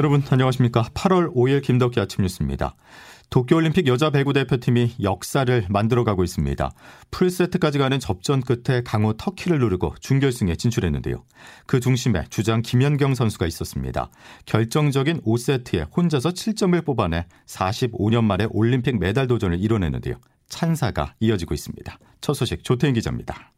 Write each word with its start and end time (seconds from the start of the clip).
여러분 0.00 0.22
안녕하십니까? 0.30 0.84
8월 0.94 1.30
5일 1.34 1.60
김덕기 1.60 2.00
아침 2.00 2.22
뉴스입니다. 2.22 2.74
도쿄올림픽 3.28 3.86
여자 3.86 4.08
배구 4.08 4.32
대표팀이 4.32 4.94
역사를 5.02 5.66
만들어가고 5.68 6.24
있습니다. 6.24 6.70
풀세트까지 7.10 7.76
가는 7.76 8.00
접전 8.00 8.40
끝에 8.40 8.80
강호 8.82 9.18
터키를 9.18 9.58
누르고 9.58 9.96
준결승에 10.00 10.56
진출했는데요. 10.56 11.22
그 11.66 11.80
중심에 11.80 12.24
주장 12.30 12.62
김연경 12.62 13.14
선수가 13.14 13.46
있었습니다. 13.46 14.10
결정적인 14.46 15.20
5세트에 15.20 15.94
혼자서 15.94 16.30
7점을 16.30 16.82
뽑아내 16.82 17.26
45년 17.44 18.24
만에 18.24 18.46
올림픽 18.48 18.98
메달 18.98 19.26
도전을 19.26 19.60
이뤄냈는데요. 19.60 20.14
찬사가 20.48 21.12
이어지고 21.20 21.52
있습니다. 21.52 21.98
첫 22.22 22.32
소식 22.32 22.64
조태인 22.64 22.94
기자입니다. 22.94 23.52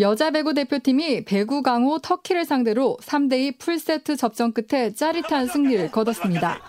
여자 0.00 0.30
배구 0.30 0.54
대표팀이 0.54 1.24
배구 1.24 1.62
강호 1.62 1.98
터키를 1.98 2.44
상대로 2.44 2.96
3대2 3.02 3.58
풀세트 3.58 4.16
접전 4.16 4.52
끝에 4.52 4.94
짜릿한 4.94 5.48
승리를 5.48 5.90
거뒀습니다. 5.90 6.60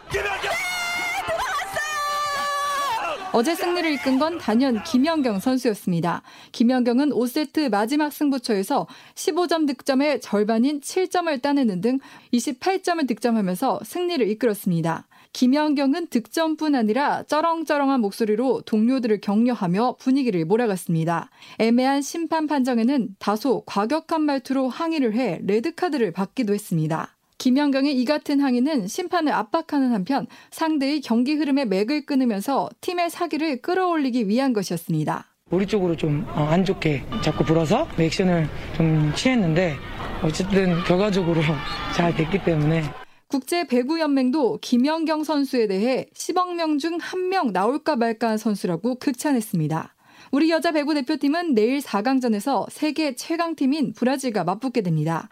어제 3.31 3.53
승리를 3.53 3.91
이끈 3.91 4.17
건 4.17 4.39
단연 4.39 4.81
김연경 4.83 5.39
선수였습니다. 5.39 6.23
김연경은 6.51 7.11
5세트 7.11 7.69
마지막 7.69 8.11
승부처에서 8.11 8.87
15점 9.13 9.67
득점의 9.67 10.21
절반인 10.21 10.81
7점을 10.81 11.39
따내는 11.39 11.81
등 11.81 11.99
28점을 12.33 13.07
득점하면서 13.07 13.81
승리를 13.83 14.27
이끌었습니다. 14.27 15.05
김연경은 15.33 16.07
득점뿐 16.07 16.75
아니라 16.75 17.23
쩌렁쩌렁한 17.23 18.01
목소리로 18.01 18.61
동료들을 18.61 19.21
격려하며 19.21 19.95
분위기를 19.99 20.43
몰아갔습니다. 20.45 21.29
애매한 21.59 22.01
심판 22.01 22.47
판정에는 22.47 23.15
다소 23.19 23.63
과격한 23.65 24.21
말투로 24.21 24.69
항의를 24.69 25.13
해 25.13 25.39
레드카드를 25.43 26.11
받기도 26.11 26.53
했습니다. 26.53 27.15
김연경의 27.37 27.95
이 27.95 28.03
같은 28.03 28.41
항의는 28.41 28.87
심판을 28.87 29.31
압박하는 29.31 29.93
한편 29.93 30.27
상대의 30.51 30.99
경기 30.99 31.35
흐름에 31.35 31.63
맥을 31.65 32.05
끊으면서 32.05 32.69
팀의 32.81 33.09
사기를 33.09 33.61
끌어올리기 33.61 34.27
위한 34.27 34.51
것이었습니다. 34.51 35.25
우리 35.51 35.65
쪽으로 35.65 35.95
좀 35.95 36.25
안 36.35 36.65
좋게 36.65 37.03
자꾸 37.23 37.43
불어서 37.43 37.87
액션을 37.97 38.47
좀 38.75 39.11
취했는데 39.15 39.77
어쨌든 40.21 40.83
결과적으로 40.83 41.41
잘 41.95 42.13
됐기 42.13 42.43
때문에 42.43 42.83
국제 43.29 43.63
배구 43.67 43.99
연맹도 43.99 44.57
김연경 44.61 45.23
선수에 45.23 45.67
대해 45.67 46.07
10억 46.15 46.55
명 46.55 46.79
중 46.79 46.97
한 46.99 47.29
명 47.29 47.53
나올까 47.53 47.95
말까 47.95 48.29
한 48.29 48.37
선수라고 48.39 48.95
극찬했습니다. 48.95 49.95
우리 50.31 50.49
여자 50.49 50.71
배구 50.71 50.95
대표팀은 50.95 51.53
내일 51.53 51.77
4강전에서 51.79 52.67
세계 52.71 53.13
최강팀인 53.15 53.93
브라질과 53.93 54.43
맞붙게 54.45 54.81
됩니다. 54.81 55.29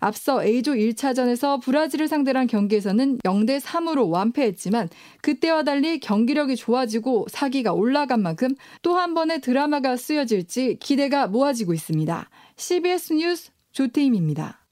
앞서 0.00 0.44
A조 0.44 0.74
1차전에서 0.74 1.60
브라질을 1.62 2.06
상대로 2.06 2.38
한 2.38 2.46
경기에서는 2.46 3.18
0대 3.24 3.60
3으로 3.60 4.10
완패했지만 4.10 4.90
그때와 5.22 5.64
달리 5.64 5.98
경기력이 6.00 6.54
좋아지고 6.54 7.26
사기가 7.30 7.72
올라간 7.72 8.20
만큼 8.22 8.50
또 8.82 8.94
한 8.98 9.14
번의 9.14 9.40
드라마가 9.40 9.96
쓰여질지 9.96 10.76
기대가 10.80 11.26
모아지고 11.26 11.72
있습니다. 11.72 12.28
CBS 12.56 13.14
뉴스 13.14 13.50
조태임입니다. 13.72 14.67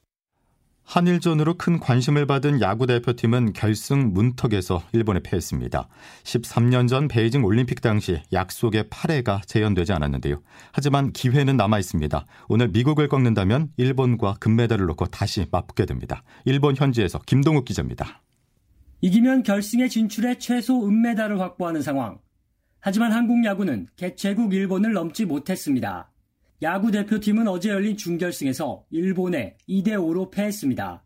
한일전으로 0.87 1.55
큰 1.55 1.81
관심을 1.81 2.27
받은 2.27 2.61
야구 2.61 2.87
대표팀은 2.87 3.53
결승 3.53 4.13
문턱에서 4.13 4.85
일본에 4.92 5.20
패했습니다. 5.20 5.89
13년 6.23 6.89
전 6.89 7.08
베이징 7.08 7.45
올림픽 7.45 7.80
당시 7.80 8.23
약속의 8.33 8.85
8회가 8.85 9.46
재현되지 9.46 9.92
않았는데요. 9.92 10.41
하지만 10.73 11.13
기회는 11.13 11.57
남아 11.57 11.80
있습니다. 11.80 12.25
오늘 12.48 12.69
미국을 12.69 13.08
꺾는다면 13.08 13.70
일본과 13.77 14.36
금메달을 14.39 14.86
놓고 14.86 15.07
다시 15.07 15.46
맞붙게 15.51 15.86
됩니다. 15.86 16.23
일본 16.45 16.77
현지에서 16.77 17.19
김동욱 17.27 17.64
기자입니다. 17.64 18.23
이기면 19.01 19.42
결승에 19.42 19.89
진출해 19.89 20.39
최소 20.39 20.86
은메달을 20.86 21.41
확보하는 21.41 21.83
상황. 21.83 22.19
하지만 22.79 23.11
한국 23.11 23.45
야구는 23.45 23.89
개최국 23.96 24.55
일본을 24.55 24.92
넘지 24.92 25.25
못했습니다. 25.25 26.11
야구 26.62 26.90
대표팀은 26.90 27.48
어제 27.48 27.68
열린 27.68 27.98
준결승에서 27.98 28.86
일본에 28.90 29.58
2대5로 29.68 30.30
패했습니다. 30.30 31.05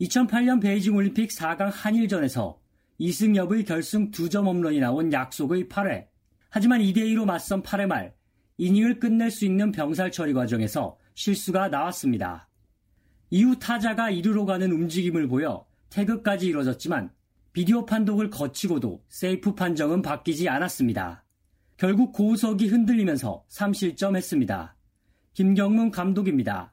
2008년 0.00 0.60
베이징 0.60 0.96
올림픽 0.96 1.30
4강 1.30 1.70
한일전에서 1.72 2.60
이승엽의 2.98 3.64
결승 3.64 4.10
2점 4.10 4.46
홈런이 4.46 4.80
나온 4.80 5.12
약속의 5.12 5.66
8회. 5.66 6.08
하지만 6.50 6.80
2대2로 6.80 7.26
맞선 7.26 7.62
8회 7.62 7.86
말 7.86 8.14
이닝을 8.56 8.98
끝낼 8.98 9.30
수 9.30 9.44
있는 9.44 9.70
병살 9.70 10.10
처리 10.10 10.32
과정에서 10.32 10.98
실수가 11.14 11.68
나왔습니다. 11.68 12.48
이후 13.30 13.56
타자가 13.56 14.10
이루로 14.10 14.46
가는 14.46 14.72
움직임을 14.72 15.28
보여 15.28 15.64
태그까지 15.90 16.48
이뤄졌지만 16.48 17.12
비디오 17.52 17.86
판독을 17.86 18.30
거치고도 18.30 19.04
세이프 19.08 19.54
판정은 19.54 20.02
바뀌지 20.02 20.48
않았습니다. 20.48 21.24
결국 21.76 22.12
고우석이 22.12 22.66
흔들리면서 22.66 23.44
3실점 23.48 24.16
했습니다. 24.16 24.74
김경문 25.38 25.92
감독입니다. 25.92 26.72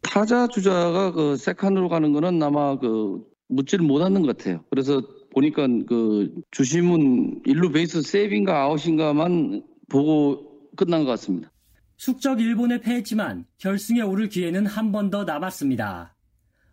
타자 0.00 0.46
주자가 0.46 1.10
그 1.10 1.36
second으로 1.36 1.88
가는 1.88 2.12
거는 2.12 2.40
아마 2.44 2.78
그 2.78 3.24
묻지를 3.48 3.84
못하는 3.84 4.22
것 4.22 4.36
같아요. 4.36 4.62
그래서 4.70 5.02
보니까 5.32 5.66
그 5.88 6.32
주심은 6.52 7.42
일루 7.44 7.72
베이스 7.72 8.02
세이프인가 8.02 8.56
아웃인가만 8.62 9.64
보고 9.90 10.70
끝난 10.76 11.02
것 11.02 11.10
같습니다. 11.10 11.50
숙적 11.96 12.40
일본에 12.40 12.78
패했지만 12.80 13.46
결승에 13.58 14.02
오를 14.02 14.28
기회는 14.28 14.64
한 14.66 14.92
번 14.92 15.10
더 15.10 15.24
남았습니다. 15.24 16.14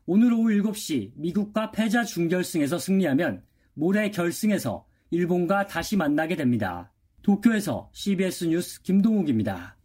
오늘 0.06 0.34
오후 0.34 0.50
7시 0.50 1.14
미국과 1.16 1.72
패자 1.72 2.04
준결승에서 2.04 2.78
승리하면 2.78 3.42
모레 3.74 4.12
결승에서 4.12 4.86
일본과 5.10 5.66
다시 5.66 5.98
만나게 5.98 6.36
됩니다. 6.36 6.92
도쿄에서 7.24 7.90
CBS 7.94 8.46
뉴스 8.46 8.84
김동욱입니다. 8.84 9.76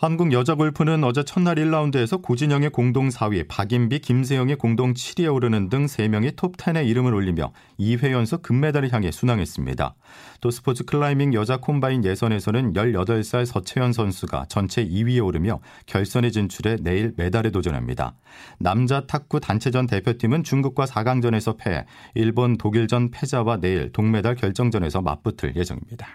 한국 0.00 0.30
여자 0.30 0.54
골프는 0.54 1.02
어제 1.02 1.24
첫날 1.24 1.56
1라운드에서 1.56 2.22
고진영의 2.22 2.70
공동 2.70 3.08
4위, 3.08 3.48
박인비, 3.48 3.98
김세영의 3.98 4.54
공동 4.54 4.94
7위에 4.94 5.34
오르는 5.34 5.68
등 5.70 5.86
3명이 5.86 6.36
톱10에 6.36 6.86
이름을 6.86 7.12
올리며 7.12 7.50
2회 7.80 8.12
연속 8.12 8.42
금메달을 8.42 8.92
향해 8.92 9.10
순항했습니다. 9.10 9.96
또 10.40 10.52
스포츠 10.52 10.84
클라이밍 10.84 11.34
여자 11.34 11.56
콤바인 11.56 12.04
예선에서는 12.04 12.74
18살 12.74 13.44
서채연 13.44 13.92
선수가 13.92 14.44
전체 14.48 14.86
2위에 14.86 15.26
오르며 15.26 15.58
결선에 15.86 16.30
진출해 16.30 16.76
내일 16.80 17.12
메달에 17.16 17.50
도전합니다. 17.50 18.14
남자 18.60 19.04
탁구 19.04 19.40
단체전 19.40 19.88
대표팀은 19.88 20.44
중국과 20.44 20.84
4강전에서 20.84 21.56
패해 21.58 21.86
일본 22.14 22.56
독일전 22.56 23.10
패자와 23.10 23.56
내일 23.56 23.90
동메달 23.90 24.36
결정전에서 24.36 25.02
맞붙을 25.02 25.56
예정입니다. 25.56 26.06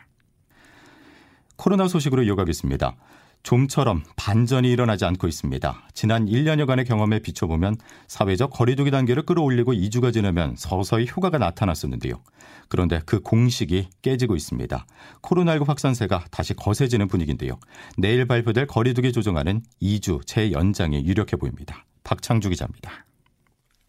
코로나 1.58 1.90
소식으로 1.90 2.24
이어가겠습니다. 2.24 2.96
좀처럼 3.44 4.04
반전이 4.16 4.72
일어나지 4.72 5.06
않고 5.06 5.28
있습니다. 5.28 5.88
지난 5.94 6.26
1년여간의 6.26 6.88
경험에 6.88 7.20
비춰보면 7.20 7.76
사회적 8.08 8.52
거리두기 8.52 8.90
단계를 8.90 9.26
끌어올리고 9.26 9.74
2주가 9.74 10.14
지나면 10.14 10.56
서서히 10.58 11.08
효과가 11.14 11.38
나타났었는데요. 11.38 12.22
그런데 12.70 13.02
그 13.06 13.20
공식이 13.20 13.90
깨지고 14.02 14.36
있습니다. 14.36 14.86
코로나19 15.22 15.68
확산세가 15.68 16.26
다시 16.31 16.54
거세지는 16.54 17.08
분위기인데요. 17.08 17.59
내일 17.98 18.26
발표될 18.26 18.66
거리두기 18.66 19.12
조정안은 19.12 19.62
2주 19.81 20.25
재연장이 20.25 21.06
유력해 21.06 21.36
보입니다. 21.38 21.86
박창주 22.04 22.50
기자입니다. 22.50 23.06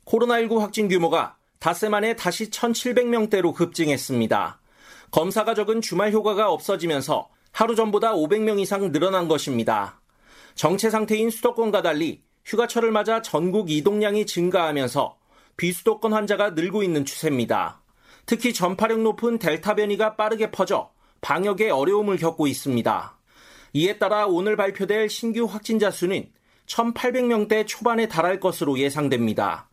코로나19 0.04 0.58
확진 0.58 0.88
규모가 0.88 1.36
닷새 1.60 1.88
만에 1.88 2.16
다시 2.16 2.50
1,700명대로 2.50 3.54
급증했습니다. 3.54 4.60
검사가 5.12 5.54
적은 5.54 5.80
주말 5.80 6.12
효과가 6.12 6.50
없어지면서 6.50 7.28
하루 7.54 7.76
전보다 7.76 8.14
500명 8.14 8.58
이상 8.58 8.90
늘어난 8.90 9.28
것입니다. 9.28 10.00
정체 10.56 10.90
상태인 10.90 11.30
수도권과 11.30 11.82
달리 11.82 12.24
휴가철을 12.44 12.90
맞아 12.90 13.22
전국 13.22 13.70
이동량이 13.70 14.26
증가하면서 14.26 15.16
비수도권 15.56 16.12
환자가 16.12 16.50
늘고 16.50 16.82
있는 16.82 17.04
추세입니다. 17.04 17.80
특히 18.26 18.52
전파력 18.52 19.02
높은 19.02 19.38
델타 19.38 19.76
변이가 19.76 20.16
빠르게 20.16 20.50
퍼져 20.50 20.90
방역에 21.20 21.70
어려움을 21.70 22.16
겪고 22.16 22.48
있습니다. 22.48 23.18
이에 23.74 23.98
따라 23.98 24.26
오늘 24.26 24.56
발표될 24.56 25.08
신규 25.08 25.44
확진자 25.44 25.92
수는 25.92 26.28
1,800명대 26.66 27.68
초반에 27.68 28.08
달할 28.08 28.40
것으로 28.40 28.80
예상됩니다. 28.80 29.68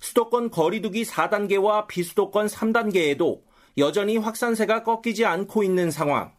수도권 0.00 0.50
거리두기 0.50 1.04
4단계와 1.04 1.86
비수도권 1.86 2.48
3단계에도 2.48 3.40
여전히 3.78 4.18
확산세가 4.18 4.82
꺾이지 4.82 5.24
않고 5.24 5.62
있는 5.62 5.90
상황. 5.90 6.30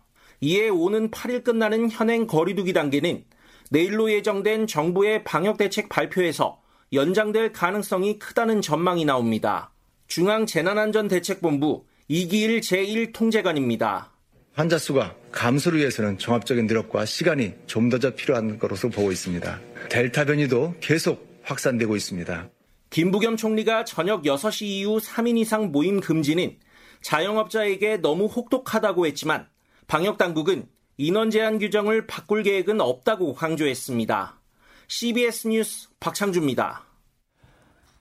이에 0.44 0.68
오는 0.68 1.10
8일 1.10 1.46
끝나는 1.46 1.90
현행 1.90 2.28
거리두기 2.28 2.74
단계는 2.74 3.24
내일로 3.72 4.12
예정된 4.12 4.68
정부의 4.68 5.24
방역 5.24 5.58
대책 5.58 5.88
발표에서 5.88 6.62
연장될 6.92 7.54
가능성이 7.54 8.20
크다는 8.20 8.62
전망이 8.62 9.06
나옵니다. 9.06 9.72
중앙재난안전대책본부 10.08 11.86
이기일 12.10 12.60
제1통제관입니다. 12.60 14.08
환자 14.52 14.78
수가 14.78 15.16
감소를 15.32 15.80
위해서는 15.80 16.18
종합적인 16.18 16.68
노력과 16.68 17.06
시간이 17.06 17.54
좀 17.66 17.90
더 17.90 17.98
필요한 18.14 18.60
것으로 18.60 18.90
보고 18.90 19.14
있습니다. 19.14 19.62
델타 19.90 20.26
변이도 20.26 20.76
계속 20.82 21.40
확산되고 21.44 21.96
있습니다. 21.96 22.50
김부겸 22.90 23.38
총리가 23.38 23.86
저녁 23.86 24.24
6시 24.24 24.66
이후 24.66 25.00
3인 25.00 25.38
이상 25.38 25.72
모임 25.72 26.02
금지는 26.02 26.58
자영업자에게 27.02 27.98
너무 27.98 28.26
혹독하다고 28.26 29.06
했지만 29.06 29.53
방역 29.88 30.18
당국은 30.18 30.68
인원 30.98 31.32
제한 31.32 31.60
규정을 31.60 32.08
바꿀 32.08 32.44
계획은 32.44 32.82
없다고 32.82 33.34
강조했습니다. 33.34 34.40
CBS 34.88 35.48
뉴스 35.48 35.90
박창주입니다. 36.00 36.93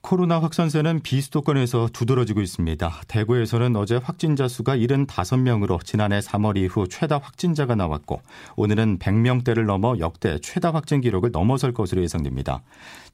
코로나 0.02 0.40
확산세는 0.40 1.00
비수도권에서 1.00 1.88
두드러지고 1.92 2.40
있습니다. 2.40 3.02
대구에서는 3.06 3.76
어제 3.76 3.96
확진자 3.96 4.48
수가 4.48 4.76
75명으로 4.76 5.82
지난해 5.84 6.18
3월 6.18 6.56
이후 6.58 6.88
최다 6.88 7.18
확진자가 7.18 7.76
나왔고 7.76 8.20
오늘은 8.56 8.98
100명대를 8.98 9.64
넘어 9.64 9.96
역대 10.00 10.40
최다 10.40 10.74
확진 10.74 11.00
기록을 11.00 11.30
넘어설 11.30 11.72
것으로 11.72 12.02
예상됩니다. 12.02 12.62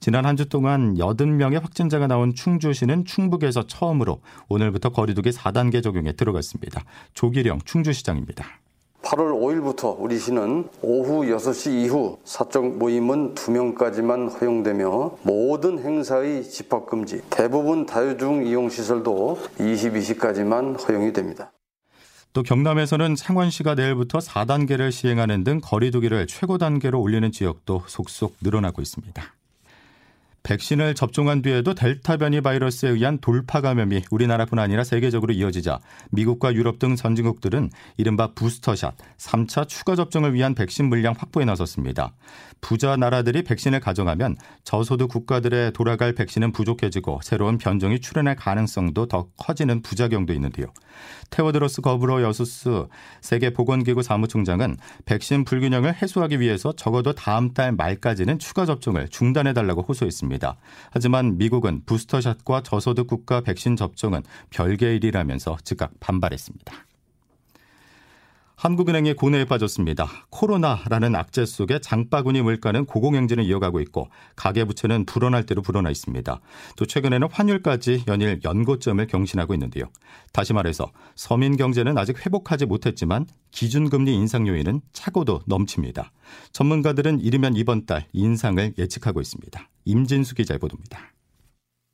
지난 0.00 0.24
한 0.24 0.38
주 0.38 0.48
동안 0.48 0.94
80명의 0.94 1.60
확진자가 1.60 2.06
나온 2.06 2.34
충주시는 2.34 3.04
충북에서 3.04 3.66
처음으로 3.66 4.20
오늘부터 4.48 4.88
거리두기 4.88 5.30
4단계 5.30 5.82
적용에 5.82 6.12
들어갔습니다. 6.12 6.84
조기령 7.12 7.60
충주시장입니다. 7.64 8.46
8월 9.02 9.32
5일부터 9.40 9.96
우리 9.98 10.18
시는 10.18 10.68
오후 10.82 11.24
6시 11.24 11.84
이후 11.84 12.18
사적 12.24 12.78
모임은 12.78 13.34
2명까지만 13.34 14.40
허용되며 14.40 15.16
모든 15.22 15.78
행사의 15.78 16.44
집합금지, 16.44 17.22
대부분 17.30 17.86
다유중 17.86 18.46
이용시설도 18.46 19.38
22시까지만 19.58 20.86
허용이 20.86 21.12
됩니다. 21.12 21.52
또 22.32 22.42
경남에서는 22.42 23.14
창원시가 23.14 23.74
내일부터 23.74 24.18
4단계를 24.18 24.92
시행하는 24.92 25.44
등 25.44 25.60
거리두기를 25.62 26.26
최고 26.26 26.58
단계로 26.58 27.00
올리는 27.00 27.32
지역도 27.32 27.84
속속 27.86 28.36
늘어나고 28.42 28.82
있습니다. 28.82 29.37
백신을 30.48 30.94
접종한 30.94 31.42
뒤에도 31.42 31.74
델타 31.74 32.16
변이 32.16 32.40
바이러스에 32.40 32.88
의한 32.88 33.18
돌파 33.18 33.60
감염이 33.60 34.04
우리나라뿐 34.10 34.58
아니라 34.58 34.82
세계적으로 34.82 35.34
이어지자 35.34 35.78
미국과 36.10 36.54
유럽 36.54 36.78
등 36.78 36.96
선진국들은 36.96 37.68
이른바 37.98 38.32
부스터샷 38.32 38.94
3차 39.18 39.68
추가 39.68 39.94
접종을 39.94 40.32
위한 40.32 40.54
백신 40.54 40.88
물량 40.88 41.14
확보에 41.18 41.44
나섰습니다. 41.44 42.14
부자 42.62 42.96
나라들이 42.96 43.42
백신을 43.42 43.80
가져가면 43.80 44.36
저소득 44.64 45.10
국가들에 45.10 45.70
돌아갈 45.72 46.14
백신은 46.14 46.52
부족해지고 46.52 47.20
새로운 47.22 47.58
변종이 47.58 48.00
출현할 48.00 48.36
가능성도 48.36 49.06
더 49.06 49.28
커지는 49.36 49.82
부작용도 49.82 50.32
있는데요. 50.32 50.66
테오드로스 51.30 51.82
거브로 51.82 52.22
여수스 52.22 52.86
세계보건기구 53.20 54.02
사무총장은 54.02 54.76
백신 55.04 55.44
불균형을 55.44 55.94
해소하기 56.00 56.40
위해서 56.40 56.72
적어도 56.72 57.12
다음 57.12 57.52
달 57.52 57.72
말까지는 57.72 58.38
추가 58.38 58.66
접종을 58.66 59.08
중단해달라고 59.08 59.82
호소했습니다. 59.82 60.37
하지만 60.90 61.38
미국은 61.38 61.82
부스터샷과 61.86 62.62
저소득 62.62 63.06
국가 63.06 63.40
백신 63.40 63.76
접종은 63.76 64.22
별개의 64.50 64.96
일이라면서 64.96 65.58
즉각 65.64 65.92
반발했습니다. 66.00 66.87
한국은행이 68.58 69.14
고뇌에 69.14 69.44
빠졌습니다. 69.44 70.08
코로나라는 70.30 71.14
악재 71.14 71.46
속에 71.46 71.78
장바구니 71.78 72.42
물가는 72.42 72.84
고공행진을 72.86 73.44
이어가고 73.44 73.80
있고 73.82 74.08
가계부채는 74.34 75.06
불어날 75.06 75.46
대로 75.46 75.62
불어나 75.62 75.90
있습니다. 75.90 76.40
또 76.74 76.84
최근에는 76.84 77.28
환율까지 77.30 78.02
연일 78.08 78.40
연고점을 78.42 79.06
경신하고 79.06 79.54
있는데요. 79.54 79.84
다시 80.32 80.54
말해서 80.54 80.90
서민 81.14 81.56
경제는 81.56 81.96
아직 81.96 82.26
회복하지 82.26 82.66
못했지만 82.66 83.26
기준금리 83.52 84.12
인상 84.12 84.48
요인은 84.48 84.80
차고도 84.92 85.42
넘칩니다. 85.46 86.10
전문가들은 86.50 87.20
이르면 87.20 87.54
이번 87.54 87.86
달 87.86 88.06
인상을 88.12 88.74
예측하고 88.76 89.20
있습니다. 89.20 89.68
임진수 89.84 90.34
기자의 90.34 90.58
보도입니다. 90.58 91.12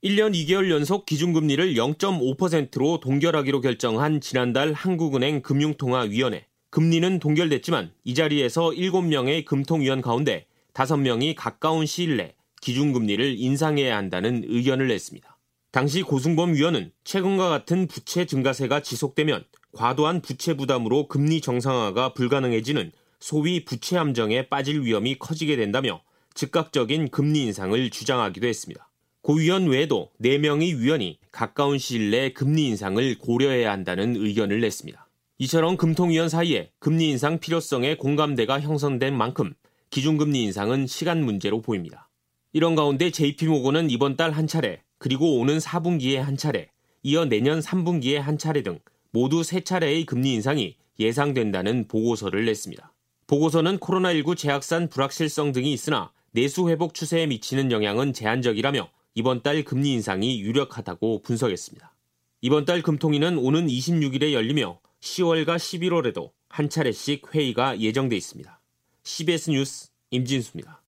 1년 0.02 0.32
2개월 0.34 0.70
연속 0.70 1.04
기준금리를 1.04 1.74
0.5%로 1.74 3.00
동결하기로 3.00 3.60
결정한 3.60 4.22
지난달 4.22 4.72
한국은행 4.72 5.42
금융통화위원회. 5.42 6.46
금리는 6.74 7.20
동결됐지만 7.20 7.92
이 8.02 8.14
자리에서 8.14 8.70
7명의 8.70 9.44
금통위원 9.44 10.00
가운데 10.00 10.44
5명이 10.72 11.36
가까운 11.36 11.86
시일 11.86 12.16
내 12.16 12.34
기준금리를 12.62 13.38
인상해야 13.38 13.96
한다는 13.96 14.42
의견을 14.44 14.88
냈습니다. 14.88 15.38
당시 15.70 16.02
고승범 16.02 16.54
위원은 16.54 16.90
최근과 17.04 17.48
같은 17.48 17.86
부채 17.86 18.26
증가세가 18.26 18.80
지속되면 18.80 19.44
과도한 19.70 20.20
부채 20.20 20.54
부담으로 20.54 21.06
금리 21.06 21.40
정상화가 21.40 22.12
불가능해지는 22.14 22.90
소위 23.20 23.64
부채 23.64 23.96
함정에 23.96 24.48
빠질 24.48 24.80
위험이 24.82 25.16
커지게 25.16 25.54
된다며 25.54 26.02
즉각적인 26.34 27.10
금리 27.10 27.42
인상을 27.44 27.88
주장하기도 27.90 28.48
했습니다. 28.48 28.90
고 29.22 29.34
위원 29.34 29.68
외에도 29.68 30.10
4명의 30.20 30.76
위원이 30.76 31.20
가까운 31.30 31.78
시일 31.78 32.10
내 32.10 32.32
금리 32.32 32.66
인상을 32.66 33.18
고려해야 33.20 33.70
한다는 33.70 34.16
의견을 34.16 34.60
냈습니다. 34.60 35.03
이처럼 35.44 35.76
금통위원 35.76 36.30
사이에 36.30 36.70
금리 36.78 37.10
인상 37.10 37.38
필요성에 37.38 37.96
공감대가 37.96 38.60
형성된 38.60 39.14
만큼 39.14 39.52
기준금리 39.90 40.42
인상은 40.42 40.86
시간 40.86 41.22
문제로 41.22 41.60
보입니다. 41.60 42.08
이런 42.54 42.74
가운데 42.74 43.10
JP모건은 43.10 43.90
이번 43.90 44.16
달 44.16 44.30
한 44.30 44.46
차례, 44.46 44.80
그리고 44.96 45.38
오는 45.38 45.58
4분기에 45.58 46.16
한 46.16 46.38
차례, 46.38 46.70
이어 47.02 47.26
내년 47.26 47.60
3분기에 47.60 48.14
한 48.20 48.38
차례 48.38 48.62
등 48.62 48.78
모두 49.10 49.42
3차례의 49.42 50.06
금리 50.06 50.32
인상이 50.32 50.76
예상된다는 50.98 51.88
보고서를 51.88 52.46
냈습니다. 52.46 52.94
보고서는 53.26 53.80
코로나19 53.80 54.38
재확산 54.38 54.88
불확실성 54.88 55.52
등이 55.52 55.74
있으나 55.74 56.10
내수 56.30 56.70
회복 56.70 56.94
추세에 56.94 57.26
미치는 57.26 57.70
영향은 57.70 58.14
제한적이라며 58.14 58.88
이번 59.14 59.42
달 59.42 59.62
금리 59.62 59.92
인상이 59.92 60.40
유력하다고 60.40 61.20
분석했습니다. 61.20 61.92
이번 62.40 62.64
달 62.64 62.80
금통위는 62.80 63.36
오는 63.36 63.66
26일에 63.66 64.32
열리며 64.32 64.80
10월과 65.04 65.56
11월에도 65.56 66.30
한 66.48 66.70
차례씩 66.70 67.34
회의가 67.34 67.78
예정돼 67.78 68.16
있습니다. 68.16 68.60
CBS 69.02 69.50
뉴스 69.50 69.88
임진수입니다. 70.10 70.82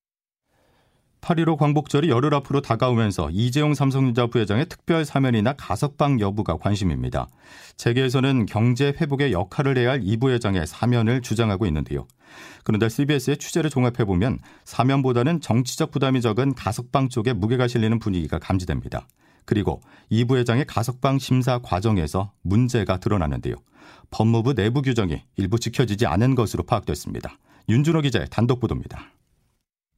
8.15 1.20 1.56
광복절이 1.58 2.08
열흘 2.08 2.32
앞으로 2.34 2.60
다가오면서 2.60 3.30
이재용 3.32 3.74
삼성전자 3.74 4.28
부회장의 4.28 4.66
특별 4.68 5.04
사면이나 5.04 5.54
가석방 5.54 6.20
여부가 6.20 6.56
관심입니다. 6.56 7.26
재계에서는 7.76 8.46
경제 8.46 8.94
회복의 8.98 9.32
역할을 9.32 9.76
해야 9.76 9.90
할 9.90 10.02
이 10.02 10.16
부회장의 10.16 10.66
사면을 10.66 11.20
주장하고 11.20 11.66
있는데요. 11.66 12.06
그런데 12.64 12.88
CBS의 12.88 13.38
취재를 13.38 13.70
종합해보면 13.70 14.38
사면보다는 14.64 15.40
정치적 15.40 15.90
부담이 15.90 16.20
적은 16.20 16.54
가석방 16.54 17.08
쪽에 17.08 17.32
무게가 17.32 17.66
실리는 17.66 17.98
분위기가 17.98 18.38
감지됩니다. 18.38 19.08
그리고 19.46 19.80
이 20.10 20.24
부회장의 20.24 20.66
가석방 20.66 21.18
심사 21.18 21.58
과정에서 21.58 22.32
문제가 22.42 22.98
드러나는데요. 22.98 23.54
법무부 24.10 24.54
내부 24.54 24.82
규정이 24.82 25.22
일부 25.36 25.58
지켜지지 25.58 26.06
않은 26.06 26.34
것으로 26.34 26.64
파악됐습니다. 26.64 27.38
윤준호 27.68 28.02
기자의 28.02 28.26
단독 28.30 28.60
보도입니다. 28.60 29.12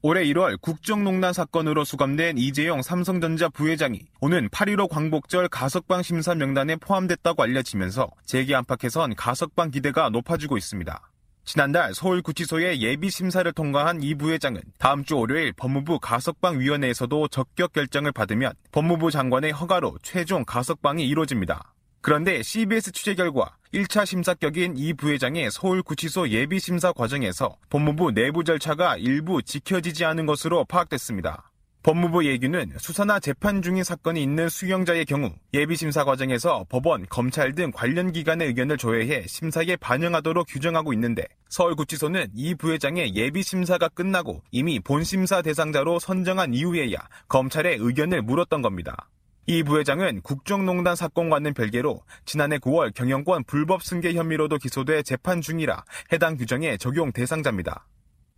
올해 0.00 0.24
1월 0.26 0.60
국정농단 0.60 1.32
사건으로 1.32 1.84
수감된 1.84 2.38
이재용 2.38 2.82
삼성전자 2.82 3.48
부회장이 3.48 4.06
오는 4.20 4.48
8.15 4.48 4.88
광복절 4.88 5.48
가석방 5.48 6.04
심사 6.04 6.36
명단에 6.36 6.76
포함됐다고 6.76 7.42
알려지면서 7.42 8.08
재계 8.24 8.54
안팎에선 8.54 9.16
가석방 9.16 9.72
기대가 9.72 10.08
높아지고 10.08 10.56
있습니다. 10.56 11.10
지난달 11.48 11.94
서울구치소의 11.94 12.82
예비심사를 12.82 13.50
통과한 13.52 14.02
이 14.02 14.14
부회장은 14.14 14.60
다음 14.76 15.02
주 15.02 15.16
월요일 15.16 15.54
법무부 15.54 15.98
가석방위원회에서도 15.98 17.28
적격 17.28 17.72
결정을 17.72 18.12
받으면 18.12 18.52
법무부 18.70 19.10
장관의 19.10 19.52
허가로 19.52 19.96
최종 20.02 20.44
가석방이 20.44 21.08
이루어집니다. 21.08 21.72
그런데 22.02 22.42
CBS 22.42 22.92
취재 22.92 23.14
결과 23.14 23.56
1차 23.72 24.04
심사격인 24.04 24.76
이 24.76 24.92
부회장의 24.92 25.50
서울구치소 25.50 26.28
예비심사 26.28 26.92
과정에서 26.92 27.56
법무부 27.70 28.12
내부 28.12 28.44
절차가 28.44 28.98
일부 28.98 29.42
지켜지지 29.42 30.04
않은 30.04 30.26
것으로 30.26 30.66
파악됐습니다. 30.66 31.47
법무부 31.88 32.26
예규는 32.26 32.72
수사나 32.76 33.18
재판 33.18 33.62
중인 33.62 33.82
사건이 33.82 34.22
있는 34.22 34.50
수용자의 34.50 35.06
경우 35.06 35.32
예비심사 35.54 36.04
과정에서 36.04 36.66
법원, 36.68 37.06
검찰 37.08 37.54
등 37.54 37.70
관련 37.74 38.12
기관의 38.12 38.48
의견을 38.48 38.76
조회해 38.76 39.24
심사에 39.26 39.74
반영하도록 39.80 40.46
규정하고 40.46 40.92
있는데 40.92 41.24
서울구치소는 41.48 42.26
이 42.34 42.54
부회장의 42.56 43.14
예비심사가 43.14 43.88
끝나고 43.88 44.42
이미 44.50 44.80
본심사 44.80 45.40
대상자로 45.40 45.98
선정한 45.98 46.52
이후에야 46.52 46.98
검찰의 47.28 47.78
의견을 47.80 48.20
물었던 48.20 48.60
겁니다. 48.60 49.08
이 49.46 49.62
부회장은 49.62 50.20
국정농단 50.20 50.94
사건과는 50.94 51.54
별개로 51.54 52.02
지난해 52.26 52.58
9월 52.58 52.92
경영권 52.94 53.44
불법 53.44 53.82
승계 53.82 54.12
혐의로도 54.12 54.58
기소돼 54.58 55.04
재판 55.04 55.40
중이라 55.40 55.82
해당 56.12 56.36
규정의 56.36 56.76
적용 56.76 57.12
대상자입니다. 57.12 57.86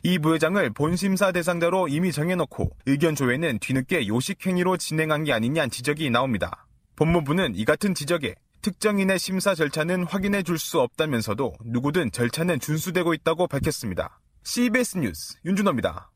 이 0.03 0.19
부회장을 0.19 0.71
본심사 0.71 1.31
대상자로 1.33 1.89
이미 1.89 2.11
정해놓고 2.11 2.71
의견 2.87 3.15
조회는 3.15 3.59
뒤늦게 3.59 4.07
요식행위로 4.09 4.79
진행한 4.79 5.25
게 5.25 5.33
아니냐는 5.33 5.71
지적이 5.71 6.09
나옵니다. 6.11 6.67
법무부는 6.97 7.55
이 7.55 7.65
같은 7.65 7.95
지적에 7.95 8.35
특정인의 8.63 9.19
심사 9.19 9.55
절차는 9.55 10.05
확인해 10.05 10.43
줄 10.43 10.59
수 10.59 10.81
없다면서도 10.81 11.55
누구든 11.65 12.13
절차는 12.13 12.61
준수되고 12.61 13.15
있다고 13.15 13.47
밝혔습니다. 13.47 14.21
CBS 14.43 14.99
뉴스 14.99 15.39
윤준호입니다. 15.45 16.10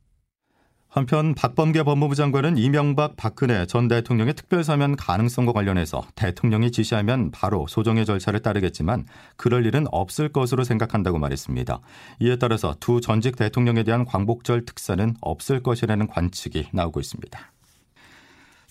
한편 0.94 1.34
박범계 1.34 1.82
법무부 1.82 2.14
장관은 2.14 2.56
이명박 2.56 3.16
박근혜 3.16 3.66
전 3.66 3.88
대통령의 3.88 4.34
특별사면 4.34 4.94
가능성과 4.94 5.52
관련해서 5.52 6.04
대통령이 6.14 6.70
지시하면 6.70 7.32
바로 7.32 7.66
소정의 7.66 8.06
절차를 8.06 8.42
따르겠지만 8.42 9.04
그럴 9.36 9.66
일은 9.66 9.86
없을 9.90 10.28
것으로 10.28 10.62
생각한다고 10.62 11.18
말했습니다. 11.18 11.80
이에 12.20 12.36
따라서 12.36 12.76
두 12.78 13.00
전직 13.00 13.34
대통령에 13.34 13.82
대한 13.82 14.04
광복절 14.04 14.66
특사는 14.66 15.16
없을 15.20 15.64
것이라는 15.64 16.06
관측이 16.06 16.68
나오고 16.72 17.00
있습니다. 17.00 17.40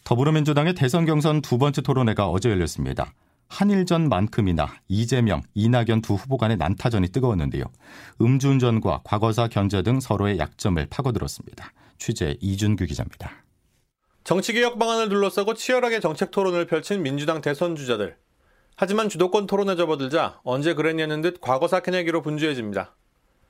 더불어민주당의 0.06 0.76
대선 0.76 1.06
경선 1.06 1.42
두 1.42 1.58
번째 1.58 1.82
토론회가 1.82 2.30
어제 2.30 2.50
열렸습니다. 2.50 3.12
한일전만큼이나 3.50 4.70
이재명, 4.88 5.42
이낙연 5.56 6.02
두 6.02 6.14
후보 6.14 6.38
간의 6.38 6.56
난타전이 6.56 7.10
뜨거웠는데요. 7.10 7.66
음주운전과 8.22 9.02
과거사 9.04 9.50
견제 9.50 9.82
등 9.82 10.00
서로의 10.00 10.38
약점을 10.38 10.88
파고들었습니다. 10.90 11.74
취재 11.98 12.38
이준규 12.42 12.86
기자입니다. 12.86 13.44
정치개혁 14.24 14.80
방안을 14.80 15.10
둘러싸고 15.10 15.54
치열하게 15.54 16.00
정책 16.00 16.32
토론을 16.32 16.66
펼친 16.68 17.04
민주당 17.04 17.42
대선 17.42 17.76
주자들. 17.76 18.16
하지만 18.76 19.10
주도권 19.10 19.48
토론에 19.48 19.76
접어들자 19.76 20.40
언제 20.44 20.74
그랬냐는 20.74 21.22
듯 21.22 21.42
과거사 21.42 21.82
캐내기로 21.82 22.22
분주해집니다. 22.22 22.96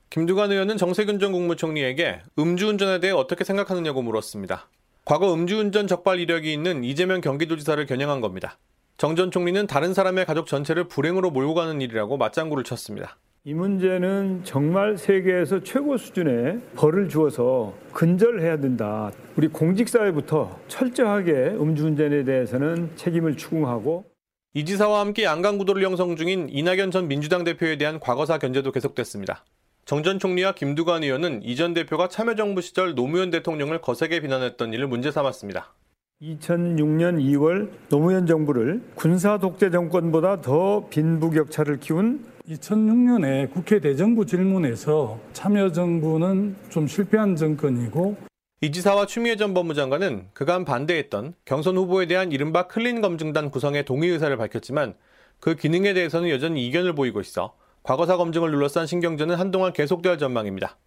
김두관 0.09 0.51
의원은 0.51 0.77
정세균 0.77 1.19
전 1.19 1.31
국무총리에게 1.31 2.21
음주운전에 2.37 2.99
대해 2.99 3.13
어떻게 3.13 3.43
생각하느냐고 3.43 4.01
물었습니다. 4.01 4.69
과거 5.05 5.33
음주운전 5.33 5.87
적발 5.87 6.19
이력이 6.19 6.51
있는 6.53 6.83
이재명 6.83 7.21
경기도지사를 7.21 7.83
겨냥한 7.85 8.21
겁니다. 8.21 8.59
정 8.97 9.15
전 9.15 9.31
총리는 9.31 9.67
다른 9.67 9.93
사람의 9.93 10.25
가족 10.25 10.47
전체를 10.47 10.87
불행으로 10.87 11.31
몰고 11.31 11.55
가는 11.55 11.81
일이라고 11.81 12.17
맞장구를 12.17 12.63
쳤습니다. 12.63 13.17
이 13.45 13.53
문제는 13.53 14.41
정말 14.45 14.97
세계에서 14.97 15.63
최고 15.63 15.97
수준의 15.97 16.61
벌을 16.77 17.09
주어서 17.09 17.73
근절해야 17.91 18.57
된다. 18.57 19.11
우리 19.35 19.49
공직사회부터 19.49 20.59
철저하게 20.69 21.31
음주운전에 21.59 22.23
대해서는 22.23 22.91
책임을 22.95 23.35
추궁하고 23.35 24.05
이 24.53 24.63
지사와 24.63 25.01
함께 25.01 25.25
양강구도를 25.25 25.83
형성 25.83 26.15
중인 26.15 26.47
이낙연 26.51 26.91
전 26.91 27.09
민주당 27.09 27.43
대표에 27.43 27.77
대한 27.77 27.99
과거사 27.99 28.37
견제도 28.37 28.71
계속됐습니다. 28.71 29.43
정 29.85 30.03
전 30.03 30.19
총리와 30.19 30.53
김두관 30.53 31.03
의원은 31.03 31.41
이 31.43 31.57
전 31.57 31.73
대표가 31.73 32.07
참여정부 32.07 32.61
시절 32.61 32.95
노무현 32.95 33.29
대통령을 33.29 33.81
거세게 33.81 34.21
비난했던 34.21 34.71
일을 34.71 34.87
문제 34.87 35.11
삼았습니다. 35.11 35.73
2006년 36.21 37.19
2월 37.19 37.69
노무현 37.89 38.25
정부를 38.25 38.81
군사 38.95 39.37
독재 39.37 39.69
정권보다 39.71 40.39
더 40.39 40.87
빈부격차를 40.89 41.81
키운 41.81 42.23
2006년에 42.47 43.51
국회 43.51 43.79
대정부 43.79 44.25
질문에서 44.25 45.19
참여정부는 45.31 46.55
좀 46.69 46.87
실패한 46.87 47.37
정권이고 47.37 48.17
이 48.61 48.71
지사와 48.71 49.05
추미애 49.05 49.35
전 49.37 49.53
법무장관은 49.53 50.27
그간 50.33 50.65
반대했던 50.65 51.35
경선 51.45 51.77
후보에 51.77 52.05
대한 52.05 52.31
이른바 52.31 52.67
클린 52.67 53.01
검증단 53.01 53.49
구성의 53.49 53.85
동의 53.85 54.09
의사를 54.09 54.35
밝혔지만 54.35 54.95
그 55.39 55.55
기능에 55.55 55.93
대해서는 55.93 56.29
여전히 56.29 56.67
이견을 56.67 56.93
보이고 56.95 57.21
있어 57.21 57.55
과거사 57.83 58.17
검증을 58.17 58.51
둘러싼 58.51 58.87
신경전은 58.87 59.35
한동안 59.35 59.73
계속될 59.73 60.17
전망입니다. 60.17 60.77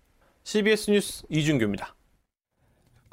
CBS 0.44 0.90
뉴스 0.90 1.26
이준규입니다. 1.28 1.95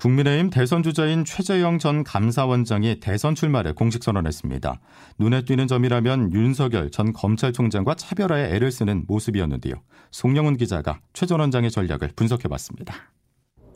국민의힘 0.08 0.50
대선 0.50 0.84
주자인 0.84 1.24
최재형 1.24 1.80
전 1.80 2.04
감사원장이 2.04 3.00
대선 3.00 3.36
출마를 3.36 3.74
공식 3.74 4.04
선언했습니다. 4.04 4.82
눈에 5.18 5.46
띄는 5.46 5.68
점이라면 5.68 6.34
윤석열 6.34 6.92
전 6.92 7.14
검찰총장과 7.14 7.96
차별화에 7.96 8.54
애를 8.54 8.70
쓰는 8.70 9.06
모습이었는데요. 9.08 9.76
송영훈 10.12 10.58
기자가 10.58 11.00
최 11.14 11.26
전 11.26 11.40
원장의 11.40 11.72
전략을 11.72 12.10
분석해봤습니다. 12.18 13.14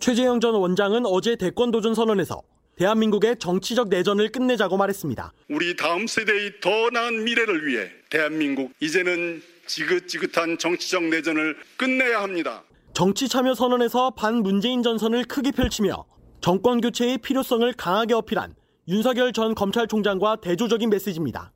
최재형 0.01 0.41
전 0.41 0.55
원장은 0.55 1.05
어제 1.05 1.38
대권 1.38 1.72
도전 1.72 1.96
선언에서 1.96 2.41
대한민국의 2.75 3.38
정치적 3.39 3.88
내전을 3.88 4.29
끝내자고 4.34 4.75
말했습니다. 4.75 5.31
우리 5.50 5.77
다음 5.77 6.07
세대의 6.07 6.60
더 6.60 6.89
나은 6.91 7.24
미래를 7.24 7.65
위해 7.65 7.88
대한민국 8.10 8.74
이제는 8.81 9.41
지긋지긋한 9.65 10.57
정치적 10.57 11.03
내전을 11.05 11.55
끝내야 11.77 12.22
합니다. 12.22 12.63
정치 12.93 13.29
참여 13.29 13.53
선언에서 13.53 14.12
반 14.12 14.43
문재인 14.43 14.84
전선을 14.84 15.24
크게 15.24 15.51
펼치며 15.51 16.03
정권 16.41 16.82
교체의 16.82 17.17
필요성을 17.20 17.72
강하게 17.74 18.13
어필한 18.13 18.56
윤석열 18.88 19.34
전 19.34 19.53
검찰총장과 19.56 20.38
대조적인 20.38 20.89
메시지입니다. 20.89 21.51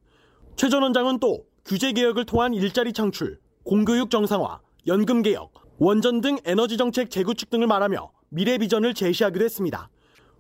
최 0.56 0.70
전 0.70 0.84
원장은 0.84 1.20
또 1.20 1.46
규제 1.66 1.92
개혁을 1.94 2.26
통한 2.26 2.54
일자리 2.54 2.92
창출, 2.92 3.40
공교육 3.64 4.10
정상화, 4.10 4.60
연금 4.88 5.22
개혁, 5.22 5.54
원전 5.78 6.22
등 6.22 6.38
에너지 6.46 6.78
정책 6.78 7.10
재구축 7.10 7.50
등을 7.50 7.68
말하며 7.68 8.12
미래 8.30 8.58
비전을 8.58 8.94
제시하기도 8.94 9.44
했습니다. 9.46 9.90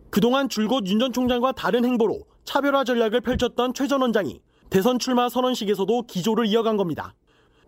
그동안 0.09 0.49
줄곧 0.49 0.85
윤 0.87 0.99
전 0.99 1.13
총장과 1.13 1.53
다른 1.53 1.85
행보로 1.85 2.23
차별화 2.43 2.83
전략을 2.83 3.21
펼쳤던 3.21 3.73
최 3.73 3.87
전 3.87 4.01
원장이 4.01 4.41
대선 4.69 4.99
출마 4.99 5.29
선언식에서도 5.29 6.03
기조를 6.03 6.47
이어간 6.47 6.75
겁니다. 6.77 7.15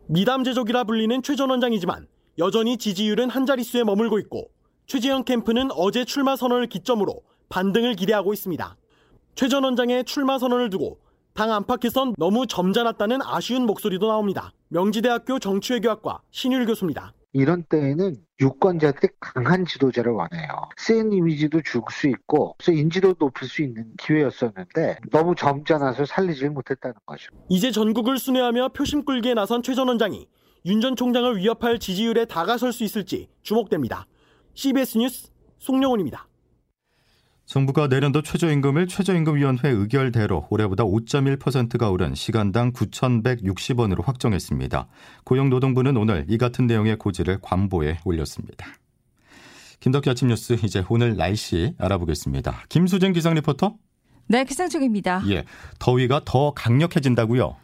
미담 0.08 0.44
제조기라 0.44 0.84
불리는 0.84 1.22
최 1.24 1.36
전 1.36 1.50
원장이지만 1.50 2.08
여전히 2.40 2.78
지지율은 2.78 3.30
한 3.30 3.46
자릿수에 3.46 3.84
머물고 3.84 4.20
있고 4.20 4.50
최재형 4.88 5.24
캠프는 5.24 5.70
어제 5.76 6.06
출마 6.06 6.36
선언을 6.36 6.68
기점으로 6.68 7.22
반등을 7.50 7.96
기대하고 7.96 8.34
있습니다. 8.34 8.76
최 9.36 9.48
전 9.48 9.64
원장의 9.64 10.04
출마 10.06 10.38
선언을 10.38 10.70
두고 10.70 11.00
당 11.34 11.52
안팎에선 11.52 12.14
너무 12.18 12.46
점잖았다는 12.46 13.20
아쉬운 13.24 13.66
목소리도 13.66 14.08
나옵니다. 14.08 14.52
명지대학교 14.70 15.40
정치외교학과 15.40 16.22
신율 16.30 16.66
교수입니다. 16.68 17.14
이런 17.36 17.64
때에는 17.64 18.16
유권자들이 18.40 19.08
강한 19.20 19.66
지도자를 19.66 20.12
원해요. 20.12 20.50
센 20.78 21.12
이미지도 21.12 21.62
줄 21.64 21.82
수 21.90 22.08
있고, 22.08 22.54
그래서 22.60 22.80
인지도 22.80 23.16
높일 23.16 23.48
수 23.50 23.64
있는 23.64 23.92
기회였었는데 24.00 24.98
너무 25.12 25.34
점잖아서 25.34 26.06
살리질 26.06 26.52
못했다는 26.52 26.94
거죠. 27.08 27.30
이제 27.50 27.72
전국을 27.72 28.20
순회하며 28.20 28.70
표심 28.70 29.04
끌기에 29.04 29.34
나선 29.34 29.64
최 29.64 29.74
전 29.74 29.88
원장이 29.88 30.28
윤 30.66 30.80
전 30.80 30.96
총장을 30.96 31.36
위협할 31.38 31.80
지지율에 31.80 32.26
다가설 32.26 32.72
수 32.72 32.84
있을지 32.84 33.28
주목됩니다. 33.42 34.06
CBS 34.54 34.98
뉴스 34.98 35.28
송영훈입니다. 35.60 36.28
정부가 37.46 37.88
내년도 37.88 38.22
최저임금을 38.22 38.88
최저임금위원회 38.88 39.70
의결대로 39.70 40.48
올해보다 40.50 40.86
5.1%가 40.86 41.90
오른 41.90 42.16
시간당 42.16 42.72
9,160원으로 42.72 44.04
확정했습니다. 44.06 44.88
고용노동부는 45.26 45.98
오늘 45.98 46.26
이 46.30 46.38
같은 46.38 46.68
내용의 46.68 46.98
고지를 46.98 47.40
관보에 47.42 48.00
올렸습니다. 48.06 48.68
김덕기 49.82 50.10
아침 50.10 50.30
뉴스 50.30 50.58
이제 50.64 50.84
오늘 50.88 51.18
날씨 51.18 51.74
알아보겠습니다. 51.78 52.64
김수진 52.70 53.12
기상 53.12 53.34
리포터. 53.34 53.76
네, 54.28 54.46
기상청입니다. 54.46 55.24
예, 55.28 55.44
더위가 55.80 56.22
더 56.24 56.54
강력해진다고요? 56.54 57.58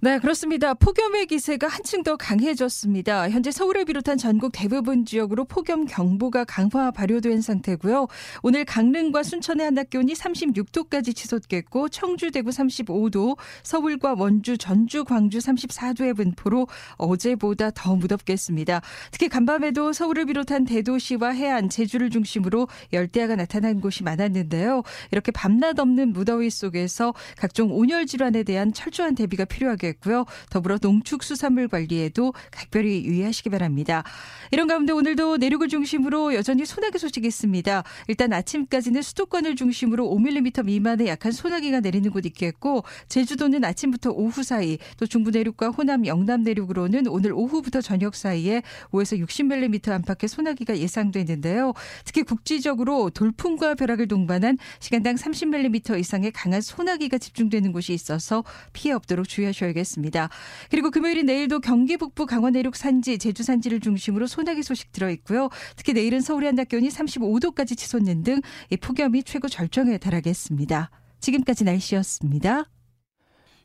네, 0.00 0.18
그렇습니다. 0.18 0.74
폭염의 0.74 1.24
기세가 1.28 1.66
한층 1.66 2.02
더 2.02 2.16
강해졌습니다. 2.16 3.30
현재 3.30 3.50
서울을 3.50 3.86
비롯한 3.86 4.18
전국 4.18 4.52
대부분 4.52 5.06
지역으로 5.06 5.46
폭염 5.46 5.86
경보가 5.86 6.44
강화 6.44 6.90
발효된 6.90 7.40
상태고요. 7.40 8.08
오늘 8.42 8.66
강릉과 8.66 9.22
순천의 9.22 9.64
한낮 9.64 9.88
기온이 9.88 10.12
36도까지 10.12 11.16
치솟겠고 11.16 11.88
청주, 11.88 12.30
대구 12.32 12.50
35도, 12.50 13.38
서울과 13.62 14.16
원주, 14.18 14.58
전주, 14.58 15.04
광주 15.04 15.38
34도의 15.38 16.14
분포로 16.16 16.66
어제보다 16.98 17.70
더 17.70 17.96
무덥겠습니다. 17.96 18.82
특히 19.10 19.30
간밤에도 19.30 19.94
서울을 19.94 20.26
비롯한 20.26 20.66
대도시와 20.66 21.30
해안, 21.30 21.70
제주를 21.70 22.10
중심으로 22.10 22.68
열대야가 22.92 23.36
나타난 23.36 23.80
곳이 23.80 24.02
많았는데요. 24.02 24.82
이렇게 25.12 25.32
밤낮 25.32 25.78
없는 25.78 26.12
무더위 26.12 26.50
속에서 26.50 27.14
각종 27.38 27.72
온열 27.72 28.04
질환에 28.04 28.42
대한 28.42 28.70
철저한 28.74 29.14
대비가 29.14 29.46
필요하겠고 29.46 29.93
고요 30.00 30.24
더불어 30.50 30.78
농축수산물 30.80 31.68
관리에도 31.68 32.32
각별히 32.50 33.04
유의하시기 33.04 33.50
바랍니다. 33.50 34.02
이런 34.50 34.66
가운데 34.66 34.92
오늘도 34.92 35.38
내륙을 35.38 35.68
중심으로 35.68 36.34
여전히 36.34 36.64
소나기 36.64 36.98
소식이 36.98 37.26
있습니다. 37.26 37.82
일단 38.08 38.32
아침까지는 38.32 39.02
수도권을 39.02 39.56
중심으로 39.56 40.08
5mm 40.08 40.64
미만의 40.64 41.08
약한 41.08 41.32
소나기가 41.32 41.80
내리는 41.80 42.10
곳 42.10 42.26
있겠고 42.26 42.84
제주도는 43.08 43.64
아침부터 43.64 44.10
오후 44.10 44.42
사이 44.42 44.78
또 44.96 45.06
중부 45.06 45.30
내륙과 45.30 45.68
호남 45.68 46.06
영남 46.06 46.42
내륙으로는 46.42 47.06
오늘 47.08 47.32
오후부터 47.32 47.80
저녁 47.80 48.14
사이에 48.14 48.62
5에서 48.90 49.24
60mm 49.24 49.90
안팎의 49.90 50.28
소나기가 50.28 50.78
예상되는데요. 50.78 51.72
특히 52.04 52.22
국지적으로 52.22 53.10
돌풍과 53.10 53.74
벼락을 53.74 54.08
동반한 54.08 54.58
시간당 54.80 55.16
30mm 55.16 55.98
이상의 55.98 56.32
강한 56.32 56.60
소나기가 56.60 57.18
집중되는 57.18 57.72
곳이 57.72 57.92
있어서 57.92 58.44
피해 58.72 58.94
없도록 58.94 59.28
주의하셔야겠습니다. 59.28 59.73
주셔야겠습니다. 59.74 60.30
그리고 60.70 60.90
금요일인 60.90 61.26
내일도 61.26 61.60
경기 61.60 61.96
북부 61.96 62.26
강원 62.26 62.52
내륙 62.52 62.76
산지, 62.76 63.18
제주 63.18 63.42
산지를 63.42 63.80
중심으로 63.80 64.26
소나기 64.26 64.62
소식 64.62 64.92
들어 64.92 65.10
있고요. 65.10 65.50
특히 65.76 65.92
내일은 65.92 66.20
서울의 66.20 66.46
한낮 66.48 66.68
기온이 66.68 66.88
35도까지 66.88 67.76
치솟는 67.76 68.22
등 68.22 68.40
폭염이 68.80 69.22
최고 69.24 69.48
절정에 69.48 69.98
달하겠습니다. 69.98 70.90
지금까지 71.20 71.64
날씨였습니다. 71.64 72.66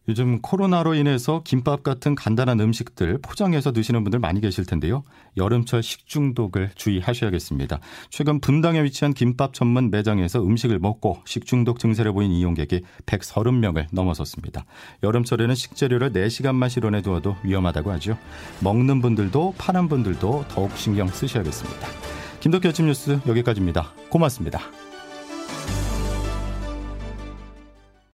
요즘 0.10 0.42
코로나로 0.42 0.96
인해서 0.96 1.44
김밥 1.46 1.84
같은 1.84 2.16
간단한 2.16 2.60
음식들 2.60 3.20
포장해서 3.22 3.72
드시는 3.72 4.04
분들 4.04 4.18
많이 4.18 4.42
계실 4.42 4.66
텐데요. 4.66 5.04
여름철 5.38 5.84
식중독을 5.84 6.72
주의하셔야겠습니다. 6.74 7.80
최근 8.10 8.42
분당에 8.42 8.82
위치한 8.84 9.13
김밥 9.13 9.54
전문 9.54 9.92
매장에서 9.92 10.42
음식을 10.42 10.80
먹고 10.80 11.20
식중독 11.25 11.78
증세를 11.78 12.12
보인 12.12 12.32
이용객이 12.32 12.82
130명을 13.06 13.86
넘어섰습니다. 13.92 14.66
여름철에는 15.04 15.54
식재료를 15.54 16.12
4시간만 16.12 16.70
실온에 16.70 17.04
두어도 17.04 17.36
위험하다고 17.44 17.92
하죠. 17.92 18.18
먹는 18.62 19.01
분들도 19.04 19.54
파는 19.60 19.89
분들도 19.89 20.46
더욱 20.50 20.75
신경 20.75 21.08
쓰셔야겠습니다. 21.08 21.88
김덕기 22.39 22.68
아침 22.68 22.88
뉴스 22.88 23.20
여기까지입니다. 23.28 23.94
고맙습니다. 24.10 24.88